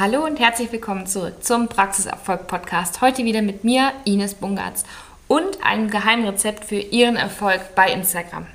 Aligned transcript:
Hallo 0.00 0.24
und 0.24 0.40
herzlich 0.40 0.72
willkommen 0.72 1.06
zurück 1.06 1.44
zum 1.44 1.68
Praxiserfolg 1.68 2.46
Podcast. 2.46 3.02
Heute 3.02 3.22
wieder 3.26 3.42
mit 3.42 3.64
mir, 3.64 3.92
Ines 4.06 4.32
Bungartz, 4.32 4.84
und 5.28 5.62
einem 5.62 5.90
Geheimrezept 5.90 6.64
für 6.64 6.78
Ihren 6.78 7.16
Erfolg 7.16 7.74
bei 7.74 7.92
Instagram. 7.92 8.46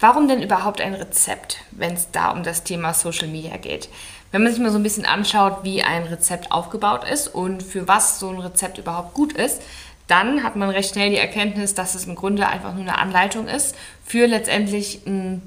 Warum 0.00 0.26
denn 0.26 0.42
überhaupt 0.42 0.80
ein 0.80 0.94
Rezept, 0.94 1.58
wenn 1.70 1.92
es 1.92 2.10
da 2.10 2.32
um 2.32 2.42
das 2.42 2.64
Thema 2.64 2.92
Social 2.92 3.28
Media 3.28 3.56
geht? 3.56 3.88
Wenn 4.32 4.42
man 4.42 4.50
sich 4.50 4.60
mal 4.60 4.72
so 4.72 4.78
ein 4.78 4.82
bisschen 4.82 5.06
anschaut, 5.06 5.58
wie 5.62 5.84
ein 5.84 6.08
Rezept 6.08 6.50
aufgebaut 6.50 7.08
ist 7.08 7.28
und 7.28 7.62
für 7.62 7.86
was 7.86 8.18
so 8.18 8.30
ein 8.30 8.40
Rezept 8.40 8.76
überhaupt 8.76 9.14
gut 9.14 9.32
ist, 9.32 9.62
dann 10.08 10.42
hat 10.42 10.56
man 10.56 10.70
recht 10.70 10.92
schnell 10.92 11.10
die 11.10 11.18
Erkenntnis, 11.18 11.74
dass 11.74 11.94
es 11.94 12.06
im 12.06 12.16
Grunde 12.16 12.48
einfach 12.48 12.72
nur 12.74 12.82
eine 12.82 12.98
Anleitung 12.98 13.46
ist 13.46 13.76
für 14.04 14.26
letztendlich 14.26 15.06
ein 15.06 15.40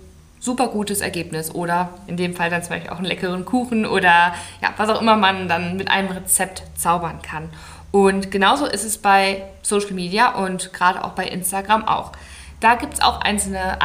super 0.47 0.69
gutes 0.69 1.01
Ergebnis 1.01 1.53
oder 1.53 1.89
in 2.07 2.15
dem 2.15 2.33
Fall 2.33 2.49
dann 2.49 2.63
zum 2.63 2.69
Beispiel 2.69 2.89
auch 2.89 2.99
einen 2.99 3.05
leckeren 3.05 3.43
Kuchen 3.43 3.85
oder 3.85 4.33
ja, 4.61 4.73
was 4.77 4.89
auch 4.89 5.01
immer 5.01 5.17
man 5.17 5.49
dann 5.49 5.75
mit 5.75 5.91
einem 5.91 6.07
Rezept 6.09 6.63
zaubern 6.75 7.21
kann. 7.21 7.49
Und 7.91 8.31
genauso 8.31 8.65
ist 8.65 8.85
es 8.85 8.97
bei 8.97 9.43
Social 9.61 9.91
Media 9.91 10.35
und 10.35 10.71
gerade 10.71 11.03
auch 11.03 11.11
bei 11.11 11.27
Instagram 11.27 11.85
auch. 11.85 12.13
Da 12.61 12.75
gibt 12.75 12.93
es 12.93 13.01
auch 13.01 13.19
einzelne 13.19 13.81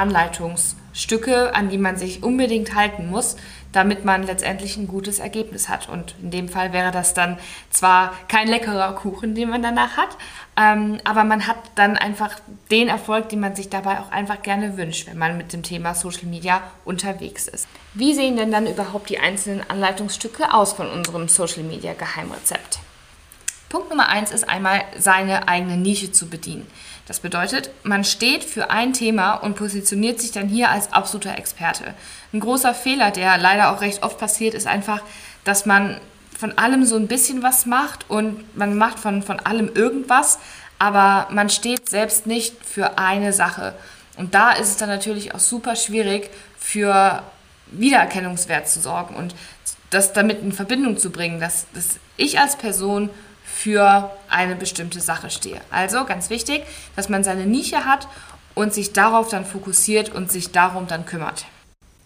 Anleitungsstücke, 0.93 1.55
an 1.55 1.71
die 1.71 1.79
man 1.79 1.97
sich 1.97 2.23
unbedingt 2.23 2.75
halten 2.75 3.09
muss, 3.11 3.37
damit 3.73 4.05
man 4.05 4.25
letztendlich 4.25 4.77
ein 4.77 4.87
gutes 4.87 5.19
Ergebnis 5.19 5.69
hat. 5.69 5.89
Und 5.89 6.15
in 6.23 6.31
dem 6.31 6.49
Fall 6.49 6.73
wäre 6.73 6.93
das 6.93 7.15
dann 7.15 7.39
zwar 7.71 8.13
kein 8.29 8.49
leckerer 8.49 8.95
Kuchen, 8.95 9.35
den 9.35 9.49
man 9.49 9.63
danach 9.63 9.97
hat, 9.97 10.17
ähm, 10.57 10.99
aber 11.05 11.25
man 11.25 11.47
hat 11.47 11.57
dann 11.75 11.97
einfach 11.97 12.39
den 12.71 12.89
Erfolg, 12.89 13.31
den 13.31 13.41
man 13.41 13.57
sich 13.57 13.71
dabei 13.71 14.01
auch 14.01 14.13
einfach 14.13 14.43
gerne 14.43 14.77
wünscht, 14.77 15.07
wenn 15.09 15.19
man 15.19 15.39
mit 15.39 15.53
dem 15.53 15.63
Thema 15.63 15.95
Social 15.95 16.27
Media 16.27 16.63
unterwegs 16.85 17.49
ist. 17.49 17.67
Wie 17.95 18.15
sehen 18.15 18.37
denn 18.37 18.53
dann 18.53 18.67
überhaupt 18.67 19.09
die 19.09 19.19
einzelnen 19.19 19.63
Anleitungsstücke 19.69 20.53
aus 20.53 20.75
von 20.75 20.91
unserem 20.91 21.29
Social 21.29 21.63
Media 21.63 21.95
Geheimrezept? 21.95 22.81
Punkt 23.71 23.89
Nummer 23.89 24.09
eins 24.09 24.33
ist 24.33 24.47
einmal, 24.47 24.85
seine 24.99 25.49
eigene 25.49 25.79
Nische 25.79 26.13
zu 26.13 26.29
bedienen. 26.29 26.67
Das 27.07 27.21
bedeutet, 27.21 27.71
man 27.83 28.05
steht 28.05 28.45
für 28.45 28.71
ein 28.71 28.93
Thema 28.93 29.35
und 29.35 29.57
positioniert 29.57 30.21
sich 30.21 30.31
dann 30.31 30.49
hier 30.49 30.71
als 30.71 30.93
absoluter 30.93 31.37
Experte. 31.37 31.95
Ein 32.33 32.41
großer 32.41 32.75
Fehler, 32.75 33.11
der 33.11 33.39
leider 33.39 33.73
auch 33.73 33.81
recht 33.81 34.03
oft 34.03 34.19
passiert, 34.19 34.55
ist 34.55 34.67
einfach, 34.67 35.03
dass 35.45 35.67
man 35.67 36.01
von 36.39 36.57
allem 36.59 36.85
so 36.85 36.97
ein 36.97 37.09
bisschen 37.09 37.43
was 37.43 37.67
macht 37.67 38.09
und 38.09 38.57
man 38.57 38.77
macht 38.77 38.99
von, 38.99 39.23
von 39.23 39.41
allem 39.41 39.71
irgendwas, 39.75 40.39
aber 40.79 41.29
man 41.31 41.51
steht 41.51 41.89
selbst 41.89 42.27
nicht 42.27 42.55
für 42.65 42.99
eine 42.99 43.33
Sache. 43.33 43.75
Und 44.17 44.35
da 44.35 44.53
ist 44.53 44.69
es 44.69 44.77
dann 44.77 44.89
natürlich 44.89 45.35
auch 45.35 45.41
super 45.41 45.77
schwierig, 45.77 46.31
für 46.59 47.23
Wiedererkennungswert 47.67 48.69
zu 48.69 48.81
sorgen 48.81 49.15
und 49.15 49.35
das 49.91 50.13
damit 50.13 50.43
in 50.43 50.53
Verbindung 50.53 50.97
zu 50.97 51.11
bringen, 51.11 51.41
dass, 51.41 51.67
dass 51.75 51.99
ich 52.17 52.39
als 52.39 52.57
Person 52.57 53.11
für 53.55 54.11
eine 54.29 54.57
bestimmte 54.57 55.01
Sache 55.01 55.31
stehe. 55.31 55.61
Also 55.71 56.05
ganz 56.05 56.31
wichtig, 56.31 56.65
dass 56.97 57.09
man 57.09 57.23
seine 57.23 57.47
Nische 57.47 57.85
hat 57.85 58.09
und 58.55 58.73
sich 58.75 58.93
darauf 58.93 59.29
dann 59.29 59.45
fokussiert 59.45 60.15
und 60.15 60.31
sich 60.31 60.53
darum 60.53 60.87
dann 60.87 61.07
kümmert. 61.07 61.45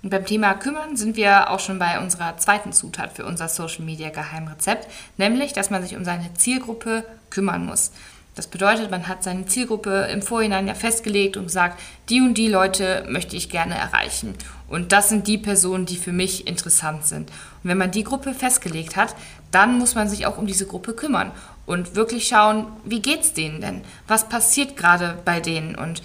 Und 0.03 0.11
beim 0.11 0.27
Thema 0.27 0.55
kümmern 0.55 0.97
sind 0.97 1.17
wir 1.17 1.51
auch 1.51 1.61
schon 1.61 1.79
bei 1.79 1.99
unserer 1.99 2.37
zweiten 2.37 2.73
Zutat 2.73 3.13
für 3.15 3.25
unser 3.25 3.49
Social 3.49 3.85
Media 3.85 4.11
Geheimrezept, 4.11 4.87
nämlich, 5.17 5.53
dass 5.53 5.71
man 5.71 5.83
sich 5.83 5.97
um 5.97 6.05
seine 6.05 6.33
Zielgruppe 6.35 7.05
kümmern 7.31 7.65
muss. 7.65 7.93
Das 8.37 8.48
bedeutet, 8.48 8.91
man 8.91 9.09
hat 9.09 9.25
seine 9.25 9.47
Zielgruppe 9.47 10.09
im 10.12 10.20
Vorhinein 10.20 10.69
ja 10.69 10.75
festgelegt 10.75 11.39
und 11.39 11.51
sagt, 11.51 11.81
die 12.11 12.20
und 12.20 12.34
die 12.34 12.48
Leute 12.48 13.06
möchte 13.09 13.34
ich 13.34 13.48
gerne 13.48 13.75
erreichen. 13.75 14.34
Und 14.69 14.93
das 14.93 15.09
sind 15.09 15.27
die 15.27 15.39
Personen, 15.39 15.87
die 15.87 15.97
für 15.97 16.12
mich 16.12 16.47
interessant 16.47 17.06
sind. 17.06 17.31
Und 17.31 17.70
wenn 17.70 17.78
man 17.78 17.93
die 17.93 18.05
Gruppe 18.05 18.34
festgelegt 18.34 18.95
hat, 18.95 19.17
dann 19.53 19.78
muss 19.78 19.95
man 19.95 20.11
sich 20.11 20.27
auch 20.27 20.37
um 20.37 20.47
diese 20.47 20.67
Gruppe 20.67 20.93
kümmern 20.93 21.33
und 21.65 21.97
wirklich 21.97 22.28
schauen, 22.28 22.67
wie 22.84 23.01
geht's 23.01 23.33
denen 23.33 23.62
denn? 23.62 23.81
Was 24.06 24.28
passiert 24.28 24.77
gerade 24.77 25.17
bei 25.25 25.41
denen 25.41 25.75
und 25.75 26.03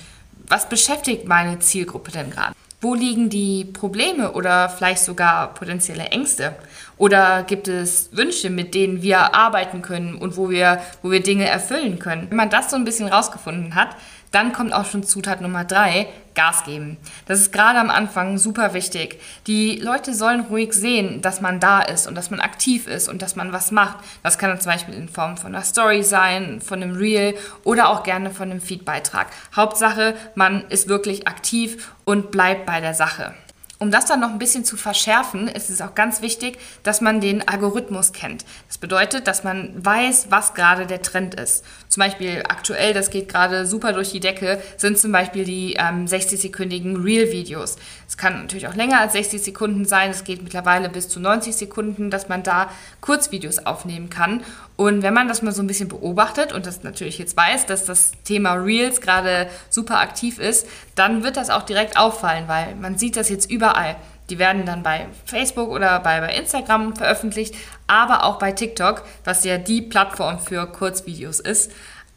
was 0.51 0.67
beschäftigt 0.67 1.27
meine 1.27 1.59
Zielgruppe 1.59 2.11
denn 2.11 2.29
gerade? 2.29 2.53
Wo 2.81 2.93
liegen 2.93 3.29
die 3.29 3.63
Probleme 3.63 4.33
oder 4.33 4.67
vielleicht 4.67 5.03
sogar 5.03 5.53
potenzielle 5.53 6.05
Ängste? 6.05 6.55
Oder 6.97 7.43
gibt 7.43 7.67
es 7.67 8.09
Wünsche, 8.11 8.49
mit 8.49 8.75
denen 8.75 9.01
wir 9.01 9.33
arbeiten 9.33 9.81
können 9.81 10.15
und 10.15 10.35
wo 10.35 10.49
wir, 10.49 10.81
wo 11.01 11.09
wir 11.09 11.21
Dinge 11.21 11.47
erfüllen 11.47 11.99
können? 11.99 12.27
Wenn 12.29 12.37
man 12.37 12.49
das 12.49 12.69
so 12.69 12.75
ein 12.75 12.83
bisschen 12.83 13.07
rausgefunden 13.07 13.75
hat, 13.75 13.95
dann 14.31 14.53
kommt 14.53 14.73
auch 14.73 14.85
schon 14.85 15.03
Zutat 15.03 15.41
Nummer 15.41 15.65
drei, 15.65 16.07
Gas 16.33 16.63
geben. 16.63 16.97
Das 17.25 17.39
ist 17.39 17.51
gerade 17.51 17.79
am 17.79 17.89
Anfang 17.89 18.37
super 18.37 18.73
wichtig. 18.73 19.19
Die 19.47 19.77
Leute 19.77 20.13
sollen 20.13 20.41
ruhig 20.41 20.73
sehen, 20.73 21.21
dass 21.21 21.41
man 21.41 21.59
da 21.59 21.81
ist 21.81 22.07
und 22.07 22.15
dass 22.15 22.31
man 22.31 22.39
aktiv 22.39 22.87
ist 22.87 23.09
und 23.09 23.21
dass 23.21 23.35
man 23.35 23.51
was 23.51 23.71
macht. 23.71 23.97
Das 24.23 24.37
kann 24.37 24.49
dann 24.49 24.61
zum 24.61 24.71
Beispiel 24.71 24.93
in 24.93 25.09
Form 25.09 25.35
von 25.35 25.53
einer 25.53 25.65
Story 25.65 26.03
sein, 26.03 26.61
von 26.61 26.81
einem 26.81 26.95
Reel 26.95 27.35
oder 27.65 27.89
auch 27.89 28.03
gerne 28.03 28.31
von 28.31 28.49
einem 28.49 28.61
Feedbeitrag. 28.61 29.27
Hauptsache, 29.55 30.15
man 30.35 30.65
ist 30.69 30.87
wirklich 30.87 31.27
aktiv 31.27 31.91
und 32.05 32.31
bleibt 32.31 32.65
bei 32.65 32.79
der 32.79 32.93
Sache. 32.93 33.33
Um 33.81 33.89
das 33.89 34.05
dann 34.05 34.19
noch 34.19 34.29
ein 34.29 34.37
bisschen 34.37 34.63
zu 34.63 34.77
verschärfen, 34.77 35.47
ist 35.47 35.71
es 35.71 35.81
auch 35.81 35.95
ganz 35.95 36.21
wichtig, 36.21 36.59
dass 36.83 37.01
man 37.01 37.19
den 37.19 37.47
Algorithmus 37.47 38.13
kennt. 38.13 38.45
Das 38.67 38.77
bedeutet, 38.77 39.25
dass 39.25 39.43
man 39.43 39.73
weiß, 39.73 40.27
was 40.29 40.53
gerade 40.53 40.85
der 40.85 41.01
Trend 41.01 41.33
ist. 41.33 41.65
Zum 41.87 42.01
Beispiel 42.01 42.43
aktuell, 42.47 42.93
das 42.93 43.09
geht 43.09 43.27
gerade 43.27 43.65
super 43.65 43.93
durch 43.93 44.11
die 44.11 44.19
Decke, 44.19 44.61
sind 44.77 44.99
zum 44.99 45.11
Beispiel 45.11 45.45
die 45.45 45.77
ähm, 45.79 46.05
60-sekündigen 46.05 47.03
Real-Videos. 47.03 47.77
Es 48.07 48.17
kann 48.17 48.39
natürlich 48.39 48.67
auch 48.67 48.75
länger 48.75 48.99
als 48.99 49.13
60 49.13 49.41
Sekunden 49.41 49.85
sein. 49.85 50.11
Es 50.11 50.25
geht 50.25 50.43
mittlerweile 50.43 50.87
bis 50.87 51.09
zu 51.09 51.19
90 51.19 51.55
Sekunden, 51.55 52.11
dass 52.11 52.29
man 52.29 52.43
da 52.43 52.69
Kurzvideos 53.01 53.65
aufnehmen 53.65 54.11
kann. 54.11 54.43
Und 54.75 55.01
wenn 55.01 55.13
man 55.13 55.27
das 55.27 55.41
mal 55.41 55.53
so 55.53 55.61
ein 55.63 55.67
bisschen 55.67 55.89
beobachtet 55.89 56.53
und 56.53 56.65
das 56.65 56.83
natürlich 56.83 57.17
jetzt 57.17 57.35
weiß, 57.35 57.65
dass 57.65 57.85
das 57.85 58.11
Thema 58.25 58.53
Reels 58.53 59.01
gerade 59.01 59.49
super 59.69 59.99
aktiv 59.99 60.37
ist, 60.39 60.67
dann 60.95 61.23
wird 61.23 61.37
das 61.37 61.49
auch 61.49 61.63
direkt 61.63 61.97
auffallen, 61.97 62.47
weil 62.47 62.75
man 62.75 62.97
sieht 62.97 63.15
das 63.15 63.29
jetzt 63.29 63.49
überall. 63.49 63.95
Die 64.29 64.39
werden 64.39 64.65
dann 64.65 64.83
bei 64.83 65.07
Facebook 65.25 65.69
oder 65.69 65.99
bei, 65.99 66.21
bei 66.21 66.33
Instagram 66.33 66.95
veröffentlicht, 66.95 67.55
aber 67.87 68.23
auch 68.23 68.39
bei 68.39 68.51
TikTok, 68.51 69.03
was 69.23 69.43
ja 69.43 69.57
die 69.57 69.81
Plattform 69.81 70.39
für 70.39 70.67
Kurzvideos 70.67 71.39
ist. 71.39 71.71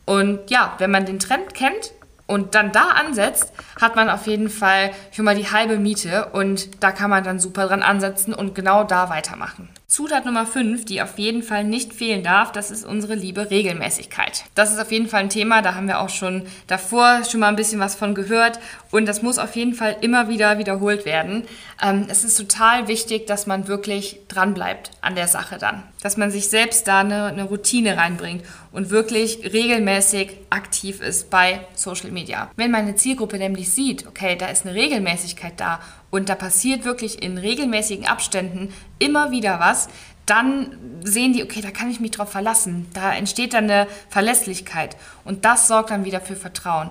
Und 0.05 0.51
ja, 0.51 0.75
wenn 0.79 0.91
man 0.91 1.07
den 1.07 1.19
Trend 1.19 1.55
kennt, 1.55 1.93
und 2.27 2.55
dann 2.55 2.73
da 2.73 2.89
ansetzt, 2.89 3.53
hat 3.81 3.97
man 3.97 4.09
auf 4.09 4.27
jeden 4.27 4.49
Fall 4.49 4.93
schon 5.13 5.25
mal 5.25 5.35
die 5.35 5.51
halbe 5.51 5.77
Miete 5.77 6.27
und 6.33 6.83
da 6.83 6.91
kann 6.91 7.11
man 7.11 7.25
dann 7.25 7.39
super 7.39 7.67
dran 7.67 7.83
ansetzen 7.83 8.33
und 8.33 8.55
genau 8.55 8.85
da 8.85 9.11
weitermachen. 9.11 9.69
Zutat 9.95 10.25
Nummer 10.25 10.45
5, 10.45 10.87
die 10.87 11.03
auf 11.03 11.21
jeden 11.21 11.45
Fall 11.45 11.63
nicht 11.63 11.93
fehlen 11.93 12.25
darf, 12.25 12.51
das 12.51 12.73
ist 12.73 12.85
unsere 12.85 13.15
liebe 13.15 13.53
Regelmäßigkeit. 13.53 14.43
Das 14.57 14.73
ist 14.73 14.81
auf 14.81 14.91
jeden 14.91 15.07
Fall 15.07 15.21
ein 15.21 15.29
Thema, 15.29 15.63
da 15.63 15.77
haben 15.77 15.87
wir 15.87 16.01
auch 16.01 16.09
schon 16.09 16.43
davor 16.67 17.23
schon 17.23 17.39
mal 17.39 17.47
ein 17.47 17.55
bisschen 17.55 17.79
was 17.79 17.95
von 17.95 18.13
gehört 18.13 18.59
und 18.91 19.07
das 19.07 19.23
muss 19.23 19.39
auf 19.39 19.55
jeden 19.55 19.73
Fall 19.73 19.97
immer 20.01 20.29
wieder 20.29 20.59
wiederholt 20.59 21.07
werden. 21.07 21.45
Ähm, 21.81 22.07
es 22.09 22.25
ist 22.25 22.37
total 22.37 22.89
wichtig, 22.89 23.29
dass 23.29 23.47
man 23.47 23.69
wirklich 23.69 24.19
dran 24.27 24.53
bleibt 24.53 24.91
an 25.01 25.15
der 25.15 25.29
Sache 25.29 25.59
dann. 25.59 25.85
Dass 26.03 26.17
man 26.17 26.33
sich 26.33 26.49
selbst 26.49 26.89
da 26.89 26.99
eine, 26.99 27.27
eine 27.27 27.45
Routine 27.45 27.97
reinbringt 27.97 28.45
und 28.73 28.91
wirklich 28.91 29.53
regelmäßig 29.53 30.39
aktiv 30.51 31.03
ist 31.03 31.31
bei 31.31 31.61
Social 31.77 32.11
Media. 32.11 32.51
Wenn 32.57 32.73
meine 32.73 32.97
Zielgruppe 32.97 33.39
nämlich 33.39 33.71
sieht, 33.71 34.09
okay, 34.09 34.35
da 34.35 34.47
ist 34.47 34.67
eine 34.67 34.75
Regelmäßigkeit 34.75 35.53
da 35.57 35.79
und 36.15 36.29
da 36.29 36.37
passiert 36.37 36.85
wirklich 36.85 37.25
in 37.25 37.39
regelmäßigen 37.39 38.07
Abständen 38.07 38.73
immer 39.01 39.33
wieder 39.33 39.59
was, 39.59 39.89
dann 40.27 40.79
sehen 41.03 41.33
die, 41.33 41.43
okay, 41.43 41.61
da 41.61 41.73
kann 41.73 41.91
ich 41.91 41.99
mich 41.99 42.13
drauf 42.13 42.31
verlassen. 42.31 42.87
Da 42.95 43.13
entsteht 43.13 43.53
dann 43.53 43.65
eine 43.65 43.89
Verlässlichkeit 44.11 44.97
und 45.25 45.45
das 45.45 45.67
sorgt 45.67 45.91
dann 45.91 46.05
wieder 46.05 46.21
für 46.21 46.37
Vertrauen. 46.37 46.91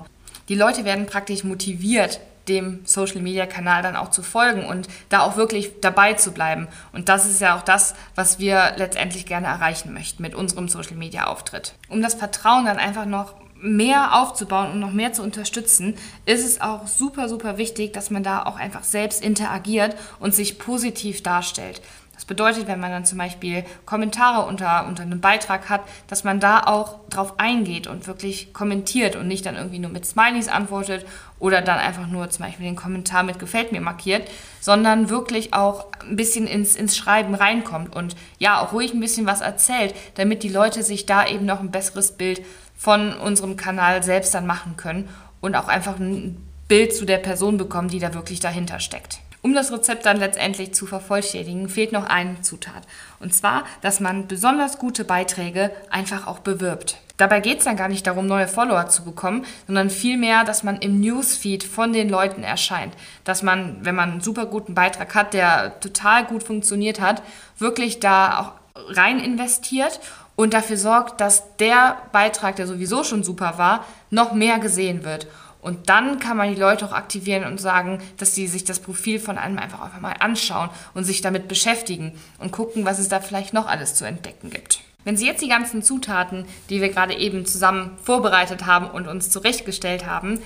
Die 0.50 0.56
Leute 0.56 0.84
werden 0.84 1.06
praktisch 1.06 1.46
motiviert, 1.46 2.20
dem 2.50 2.82
Social 2.84 3.22
Media 3.22 3.46
Kanal 3.46 3.82
dann 3.82 3.96
auch 3.96 4.12
zu 4.12 4.24
folgen 4.24 4.66
und 4.66 4.90
da 5.08 5.22
auch 5.22 5.38
wirklich 5.38 5.80
dabei 5.80 6.16
zu 6.16 6.34
bleiben. 6.34 6.68
Und 6.92 7.08
das 7.08 7.26
ist 7.26 7.40
ja 7.40 7.58
auch 7.58 7.62
das, 7.62 7.96
was 8.16 8.40
wir 8.40 8.74
letztendlich 8.76 9.26
gerne 9.26 9.48
erreichen 9.48 9.94
möchten 9.94 10.22
mit 10.22 10.36
unserem 10.36 10.68
Social 10.68 10.98
Media 10.98 11.28
Auftritt. 11.28 11.76
Um 11.88 12.02
das 12.02 12.16
Vertrauen 12.16 12.66
dann 12.66 12.78
einfach 12.78 13.06
noch 13.06 13.36
mehr 13.64 14.20
aufzubauen 14.22 14.72
und 14.72 14.80
noch 14.80 14.92
mehr 14.92 15.14
zu 15.14 15.24
unterstützen, 15.24 15.96
ist 16.26 16.46
es 16.46 16.60
auch 16.60 16.86
super, 16.86 17.30
super 17.30 17.58
wichtig, 17.58 17.94
dass 17.94 18.12
man 18.12 18.22
da 18.22 18.44
auch 18.44 18.58
einfach 18.58 18.84
selbst 18.84 19.24
interagiert 19.24 19.96
und 20.20 20.36
sich 20.36 20.60
positiv 20.60 21.24
darstellt. 21.24 21.82
Das 22.14 22.26
bedeutet, 22.26 22.68
wenn 22.68 22.80
man 22.80 22.92
dann 22.92 23.06
zum 23.06 23.18
Beispiel 23.18 23.66
Kommentare 23.86 24.46
unter, 24.46 24.86
unter 24.88 25.04
einem 25.04 25.20
Beitrag 25.20 25.70
hat, 25.70 25.82
dass 26.08 26.24
man 26.24 26.40
da 26.40 26.62
auch 26.62 27.00
drauf 27.10 27.40
eingeht 27.40 27.88
und 27.88 28.06
wirklich 28.06 28.54
kommentiert 28.54 29.16
und 29.16 29.28
nicht 29.28 29.46
dann 29.46 29.56
irgendwie 29.56 29.80
nur 29.80 29.90
mit 29.90 30.06
Smileys 30.06 30.48
antwortet 30.48 31.06
oder 31.40 31.62
dann 31.62 31.80
einfach 31.80 32.08
nur 32.08 32.30
zum 32.30 32.46
Beispiel 32.46 32.66
den 32.66 32.76
Kommentar 32.76 33.24
mit 33.24 33.40
Gefällt 33.40 33.72
mir 33.72 33.82
markiert, 33.82 34.30
sondern 34.62 35.10
wirklich 35.10 35.54
auch 35.54 35.88
ein 36.08 36.16
bisschen 36.16 36.48
ins, 36.48 36.76
ins 36.76 36.96
Schreiben 36.96 37.34
reinkommt 37.34 37.96
und 37.96 38.16
ja, 38.38 38.62
auch 38.62 38.74
ruhig 38.74 38.94
ein 38.94 39.00
bisschen 39.00 39.26
was 39.26 39.42
erzählt, 39.42 39.96
damit 40.16 40.44
die 40.44 40.50
Leute 40.50 40.84
sich 40.84 41.06
da 41.06 41.26
eben 41.28 41.46
noch 41.46 41.60
ein 41.62 41.72
besseres 41.72 42.12
Bild 42.12 42.42
von 42.84 43.14
unserem 43.14 43.56
Kanal 43.56 44.04
selbst 44.04 44.34
dann 44.34 44.46
machen 44.46 44.76
können 44.76 45.08
und 45.40 45.56
auch 45.56 45.70
einfach 45.70 46.00
ein 46.00 46.36
Bild 46.68 46.94
zu 46.94 47.06
der 47.06 47.18
Person 47.18 47.58
bekommen, 47.58 47.88
die 47.88 48.00
da 48.00 48.14
wirklich 48.14 48.42
dahinter 48.42 48.82
steckt. 48.82 49.20
Um 49.42 49.54
das 49.54 49.72
Rezept 49.72 50.06
dann 50.06 50.18
letztendlich 50.18 50.74
zu 50.74 50.86
vervollständigen, 50.86 51.70
fehlt 51.70 51.94
noch 51.94 52.06
eine 52.06 52.42
Zutat. 52.42 52.84
Und 53.22 53.34
zwar, 53.34 53.64
dass 53.82 54.02
man 54.02 54.28
besonders 54.28 54.80
gute 54.80 55.06
Beiträge 55.06 55.72
einfach 55.90 56.28
auch 56.28 56.40
bewirbt. 56.40 56.98
Dabei 57.16 57.40
geht 57.40 57.60
es 57.60 57.64
dann 57.64 57.78
gar 57.78 57.88
nicht 57.88 58.06
darum, 58.06 58.28
neue 58.28 58.50
Follower 58.50 58.90
zu 58.90 59.06
bekommen, 59.06 59.46
sondern 59.66 59.90
vielmehr, 59.90 60.44
dass 60.44 60.64
man 60.64 60.78
im 60.80 61.00
Newsfeed 61.00 61.64
von 61.64 61.94
den 61.94 62.10
Leuten 62.10 62.44
erscheint. 62.44 62.94
Dass 63.24 63.44
man, 63.44 63.78
wenn 63.86 63.96
man 63.96 64.12
einen 64.12 64.22
super 64.22 64.46
guten 64.46 64.76
Beitrag 64.76 65.16
hat, 65.16 65.34
der 65.34 65.80
total 65.80 66.26
gut 66.26 66.44
funktioniert 66.44 67.00
hat, 67.00 67.24
wirklich 67.58 68.02
da 68.02 68.40
auch 68.40 68.52
rein 68.76 69.20
investiert 69.20 70.02
und 70.36 70.54
dafür 70.54 70.78
sorgt, 70.78 71.22
dass 71.22 71.56
der 71.58 71.98
Beitrag, 72.12 72.56
der 72.56 72.68
sowieso 72.68 73.04
schon 73.04 73.24
super 73.24 73.58
war, 73.58 73.86
noch 74.10 74.34
mehr 74.34 74.60
gesehen 74.60 75.04
wird. 75.04 75.28
Und 75.62 75.90
dann 75.90 76.20
kann 76.20 76.36
man 76.36 76.54
die 76.54 76.60
Leute 76.60 76.86
auch 76.86 76.92
aktivieren 76.92 77.46
und 77.46 77.60
sagen, 77.60 78.00
dass 78.18 78.36
sie 78.36 78.48
sich 78.48 78.66
das 78.66 78.80
Profil 78.80 79.20
von 79.20 79.38
einem 79.38 79.58
einfach, 79.58 79.82
einfach 79.82 80.02
mal 80.02 80.16
anschauen 80.20 80.70
und 80.94 81.06
sich 81.06 81.22
damit 81.22 81.48
beschäftigen 81.48 82.20
und 82.40 82.52
gucken, 82.52 82.84
was 82.84 83.00
es 83.00 83.08
da 83.08 83.22
vielleicht 83.22 83.54
noch 83.54 83.68
alles 83.68 83.96
zu 83.96 84.06
entdecken 84.06 84.50
gibt. 84.50 84.82
Wenn 85.06 85.18
Sie 85.18 85.26
jetzt 85.26 85.42
die 85.42 85.50
ganzen 85.50 85.84
Zutaten, 85.84 86.46
die 86.70 86.82
wir 86.82 86.90
gerade 86.90 87.16
eben 87.16 87.46
zusammen 87.46 87.98
vorbereitet 88.02 88.66
haben 88.66 88.90
und 88.90 89.08
uns 89.08 89.30
zurechtgestellt 89.30 90.06
haben, 90.06 90.40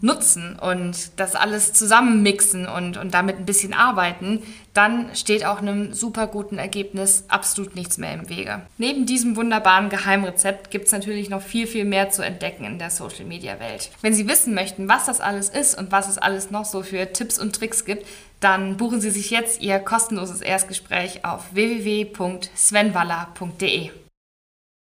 nutzen 0.00 0.58
und 0.58 1.18
das 1.18 1.34
alles 1.34 1.72
zusammenmixen 1.72 2.66
und, 2.66 2.96
und 2.96 3.12
damit 3.14 3.36
ein 3.36 3.46
bisschen 3.46 3.74
arbeiten, 3.74 4.42
dann 4.74 5.10
steht 5.14 5.44
auch 5.44 5.58
einem 5.58 5.92
super 5.92 6.28
guten 6.28 6.58
Ergebnis 6.58 7.24
absolut 7.28 7.74
nichts 7.74 7.98
mehr 7.98 8.14
im 8.14 8.28
Wege. 8.28 8.62
Neben 8.76 9.06
diesem 9.06 9.34
wunderbaren 9.34 9.88
Geheimrezept 9.88 10.70
gibt 10.70 10.86
es 10.86 10.92
natürlich 10.92 11.30
noch 11.30 11.42
viel, 11.42 11.66
viel 11.66 11.84
mehr 11.84 12.10
zu 12.10 12.22
entdecken 12.22 12.64
in 12.64 12.78
der 12.78 12.90
Social-Media-Welt. 12.90 13.90
Wenn 14.02 14.14
Sie 14.14 14.28
wissen 14.28 14.54
möchten, 14.54 14.88
was 14.88 15.06
das 15.06 15.20
alles 15.20 15.48
ist 15.48 15.76
und 15.76 15.90
was 15.90 16.08
es 16.08 16.18
alles 16.18 16.52
noch 16.52 16.64
so 16.64 16.84
für 16.84 17.12
Tipps 17.12 17.40
und 17.40 17.56
Tricks 17.56 17.84
gibt, 17.84 18.06
dann 18.40 18.76
buchen 18.76 19.00
Sie 19.00 19.10
sich 19.10 19.30
jetzt 19.30 19.62
Ihr 19.62 19.80
kostenloses 19.80 20.42
Erstgespräch 20.42 21.24
auf 21.24 21.52
www.svenwaller.de. 21.52 23.90